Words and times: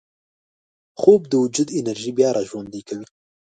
خوب 0.99 1.21
د 1.31 1.33
وجود 1.43 1.69
انرژي 1.79 2.11
بیا 2.17 2.29
راژوندي 2.37 2.81
کوي 2.87 3.07